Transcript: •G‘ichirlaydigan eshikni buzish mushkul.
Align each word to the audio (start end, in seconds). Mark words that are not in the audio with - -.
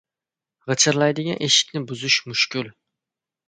•G‘ichirlaydigan 0.71 1.39
eshikni 1.49 1.85
buzish 1.93 2.19
mushkul. 2.33 2.77